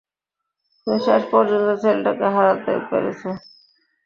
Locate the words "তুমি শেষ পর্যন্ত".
0.87-1.67